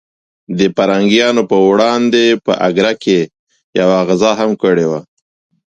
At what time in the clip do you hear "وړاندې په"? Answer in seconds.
1.69-2.53